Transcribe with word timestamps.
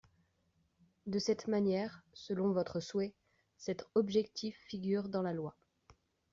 De 1.05 1.19
cette 1.19 1.47
manière, 1.47 2.01
selon 2.13 2.53
votre 2.53 2.79
souhait, 2.79 3.13
cet 3.59 3.87
objectif 3.93 4.57
figure 4.65 5.07
dans 5.09 5.21
la 5.21 5.31
loi. 5.31 5.55